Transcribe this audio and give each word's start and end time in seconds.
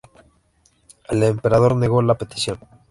El 1.09 1.21
emperador 1.21 1.75
negó 1.75 2.01
la 2.01 2.15
petición. 2.17 2.57